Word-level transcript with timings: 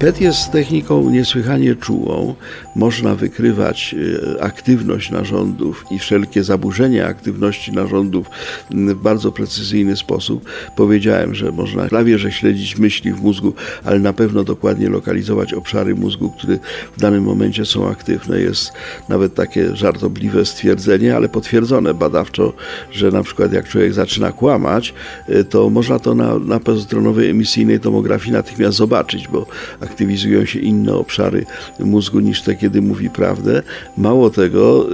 PET 0.00 0.20
jest 0.20 0.52
techniką 0.52 1.10
niesłychanie 1.10 1.76
czułą. 1.76 2.34
Można 2.76 3.14
wykrywać 3.14 3.94
e, 4.34 4.42
aktywność 4.42 5.10
narządów 5.10 5.84
i 5.90 5.98
wszelkie 5.98 6.44
zaburzenia 6.44 7.06
aktywności 7.06 7.72
narządów 7.72 8.26
w 8.70 8.94
bardzo 8.94 9.32
precyzyjny 9.32 9.96
sposób. 9.96 10.44
Powiedziałem, 10.76 11.34
że 11.34 11.52
można 11.52 11.88
prawie 11.88 12.18
że 12.18 12.32
śledzić 12.32 12.78
myśli 12.78 13.12
w 13.12 13.22
mózgu, 13.22 13.54
ale 13.84 13.98
na 13.98 14.12
pewno 14.12 14.44
dokładnie 14.44 14.88
lokalizować 14.88 15.52
obszary 15.52 15.94
mózgu, 15.94 16.30
które 16.30 16.58
w 16.96 17.00
danym 17.00 17.24
momencie 17.24 17.64
są 17.64 17.88
aktywne. 17.88 18.40
Jest 18.40 18.72
nawet 19.08 19.34
takie 19.34 19.76
żartobliwe 19.76 20.44
stwierdzenie, 20.44 21.16
ale 21.16 21.28
potwierdzone 21.28 21.94
badawczo, 21.94 22.52
że 22.92 23.10
na 23.10 23.22
przykład 23.22 23.52
jak 23.52 23.68
człowiek 23.68 23.92
zaczyna 23.92 24.32
kłamać, 24.32 24.94
e, 25.28 25.44
to 25.44 25.70
można 25.70 25.98
to 25.98 26.14
na, 26.14 26.38
na 26.38 26.60
pozytronowej 26.60 27.30
emisyjnej 27.30 27.80
tomografii 27.80 28.32
natychmiast 28.32 28.76
zobaczyć, 28.76 29.28
bo 29.28 29.46
aktywizują 29.90 30.44
się 30.44 30.58
inne 30.58 30.94
obszary 30.94 31.46
mózgu 31.80 32.20
niż 32.20 32.42
te, 32.42 32.54
kiedy 32.54 32.82
mówi 32.82 33.10
prawdę. 33.10 33.62
Mało 33.96 34.30
tego, 34.30 34.88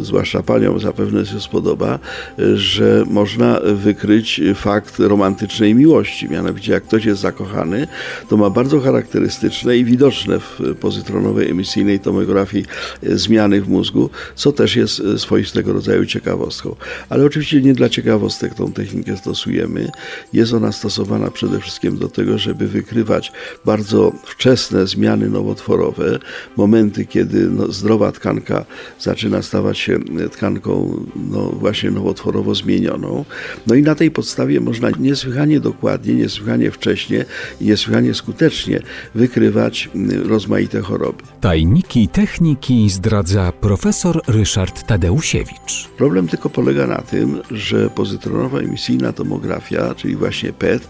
y, 0.00 0.04
zwłaszcza 0.04 0.42
paniom 0.42 0.80
zapewne 0.80 1.26
się 1.26 1.40
spodoba, 1.40 1.98
y, 2.38 2.56
że 2.56 3.04
można 3.06 3.60
wykryć 3.74 4.40
fakt 4.54 4.98
romantycznej 4.98 5.74
miłości. 5.74 6.28
Mianowicie, 6.28 6.72
jak 6.72 6.84
ktoś 6.84 7.04
jest 7.04 7.20
zakochany, 7.20 7.86
to 8.28 8.36
ma 8.36 8.50
bardzo 8.50 8.80
charakterystyczne 8.80 9.76
i 9.76 9.84
widoczne 9.84 10.40
w 10.40 10.60
pozytronowej 10.80 11.50
emisyjnej 11.50 12.00
tomografii 12.00 12.64
y, 13.04 13.18
zmiany 13.18 13.62
w 13.62 13.68
mózgu, 13.68 14.10
co 14.34 14.52
też 14.52 14.76
jest 14.76 15.02
swoistego 15.16 15.72
rodzaju 15.72 16.06
ciekawostką. 16.06 16.76
Ale 17.08 17.24
oczywiście 17.24 17.62
nie 17.62 17.74
dla 17.74 17.88
ciekawostek 17.88 18.54
tą 18.54 18.72
technikę 18.72 19.16
stosujemy. 19.16 19.90
Jest 20.32 20.52
ona 20.52 20.72
stosowana 20.72 21.30
przede 21.30 21.60
wszystkim 21.60 21.98
do 21.98 22.08
tego, 22.08 22.38
żeby 22.38 22.68
wykrywać 22.68 23.32
bardzo 23.64 24.01
wczesne 24.10 24.86
zmiany 24.86 25.30
nowotworowe, 25.30 26.18
momenty, 26.56 27.06
kiedy 27.06 27.50
no, 27.50 27.72
zdrowa 27.72 28.12
tkanka 28.12 28.64
zaczyna 29.00 29.42
stawać 29.42 29.78
się 29.78 29.98
tkanką 30.32 31.04
no, 31.16 31.42
właśnie 31.42 31.90
nowotworowo 31.90 32.54
zmienioną. 32.54 33.24
No 33.66 33.74
i 33.74 33.82
na 33.82 33.94
tej 33.94 34.10
podstawie 34.10 34.60
można 34.60 34.90
niesłychanie 34.98 35.60
dokładnie, 35.60 36.14
niesłychanie 36.14 36.70
wcześnie 36.70 37.24
i 37.60 37.64
niesłychanie 37.64 38.14
skutecznie 38.14 38.80
wykrywać 39.14 39.90
rozmaite 40.24 40.80
choroby. 40.80 41.22
Tajniki 41.40 42.08
techniki 42.08 42.90
zdradza 42.90 43.52
profesor 43.52 44.22
Ryszard 44.28 44.86
Tadeusiewicz. 44.86 45.88
Problem 45.96 46.28
tylko 46.28 46.50
polega 46.50 46.86
na 46.86 47.02
tym, 47.02 47.40
że 47.50 47.90
pozytronowa 47.90 48.58
emisyjna 48.58 49.12
tomografia, 49.12 49.94
czyli 49.94 50.16
właśnie 50.16 50.52
PET, 50.52 50.88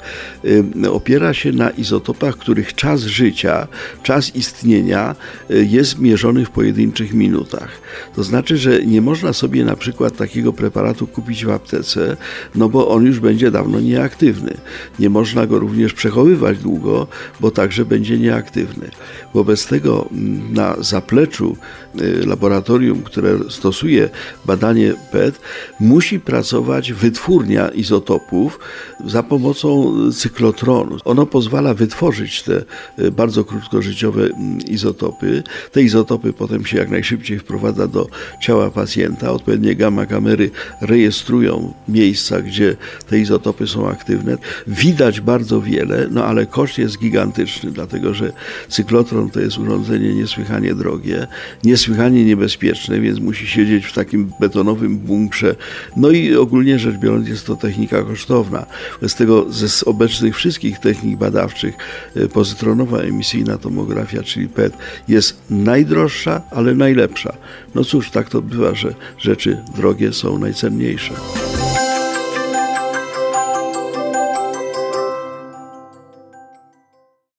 opiera 0.91 1.35
się 1.35 1.53
na 1.53 1.71
izotopach, 1.71 2.37
których 2.37 2.75
czas 2.75 3.02
czas 3.03 3.11
życia, 3.11 3.69
czas 4.03 4.37
istnienia 4.37 5.15
y, 5.51 5.65
jest 5.65 5.99
mierzony 5.99 6.45
w 6.45 6.51
pojedynczych 6.51 7.15
minutach. 7.15 7.71
To 8.17 8.23
znaczy, 8.23 8.57
że 8.57 8.87
nie 8.87 9.01
można 9.01 9.33
sobie 9.33 9.65
na 9.65 9.77
przykład 9.77 10.17
takiego 10.17 10.53
preparatu 10.53 11.07
kupić 11.07 11.45
w 11.45 11.51
aptece, 11.51 12.17
no 12.55 12.69
bo 12.69 12.89
on 12.89 13.05
już 13.05 13.21
będzie 13.21 13.51
dawno 13.51 13.81
nieaktywny. 13.81 14.55
Nie 14.99 15.11
można 15.11 15.47
go 15.47 15.59
również 15.59 15.93
przechowywać 15.93 16.59
długo, 16.59 17.07
bo 17.41 17.51
także 17.51 17.85
będzie 17.85 18.19
nieaktywny. 18.19 18.91
Wobec 19.35 19.67
tego 19.67 20.09
mm, 20.13 20.55
na 20.55 20.77
zapleczu 20.79 21.57
y, 22.01 22.27
laboratorium, 22.27 23.03
które 23.03 23.39
stosuje 23.51 24.11
badanie 24.45 24.95
PET, 25.13 25.41
musi 25.81 26.21
pracować 26.21 26.93
wytwórnia 26.93 27.69
izotopów 27.69 28.59
za 29.07 29.23
pomocą 29.23 29.95
cyklotronu. 30.13 30.99
Ono 31.05 31.27
pozwala 31.27 31.75
wytworzyć 31.75 32.43
te 32.43 32.65
bardzo 33.13 33.45
krótkożyciowe 33.45 34.23
mm, 34.25 34.61
izotopy. 34.61 35.43
Te 35.73 35.83
izotopy 35.83 36.33
potem 36.33 36.67
się 36.67 36.79
jak 36.79 36.91
najszybciej 36.91 37.39
wprowadza 37.39 37.89
do 37.89 38.09
ciała 38.41 38.71
pacjenta. 38.71 39.31
Odpowiednie 39.31 39.77
gamma 39.77 40.07
kamery 40.07 40.51
rejestrują 40.81 41.75
miejsca, 41.89 42.43
gdzie 42.43 42.77
te 43.09 43.19
izotopy 43.19 43.67
są 43.67 43.89
aktywne. 43.89 44.39
Widać 44.67 45.21
bardzo 45.21 45.61
wiele, 45.61 46.07
no 46.11 46.25
ale 46.25 46.47
koszt 46.47 46.79
jest 46.79 46.99
gigantyczny, 46.99 47.71
dlatego 47.71 48.15
że 48.15 48.33
cyklotron 48.69 49.31
to 49.31 49.41
jest 49.41 49.59
urządzenie 49.59 50.15
niesłychanie 50.15 50.75
drogie, 50.75 51.27
niesłychanie 51.65 52.25
niebezpieczne, 52.25 53.01
więc 53.01 53.19
musi 53.19 53.47
siedzieć 53.47 53.87
w 53.87 53.93
takim 53.93 54.33
betonowym 54.41 54.99
bunkrze. 54.99 55.57
No 55.97 56.11
i 56.11 56.37
ogólnie 56.37 56.79
rzecz 56.79 56.97
biorąc 56.97 57.29
jest 57.29 57.47
to 57.47 57.57
technika 57.57 58.03
kosztowna. 58.03 58.67
Z 59.03 59.15
tego 59.15 59.47
ze 59.53 59.85
obecnych 59.85 60.37
wszystkich 60.37 60.79
technik 60.79 61.17
badawczych 61.17 61.75
e, 62.17 62.29
pozytronowa 62.77 63.03
emisyjna 63.03 63.59
tomografia, 63.59 64.23
czyli 64.23 64.49
PET, 64.49 64.73
jest 65.09 65.41
najdroższa, 65.51 66.43
ale 66.51 66.75
najlepsza. 66.75 67.33
No 67.75 67.85
cóż, 67.85 68.11
tak 68.11 68.29
to 68.29 68.43
bywa, 68.43 68.75
że 68.75 68.95
rzeczy 69.19 69.59
drogie 69.77 70.13
są 70.13 70.39
najcenniejsze. 70.39 71.15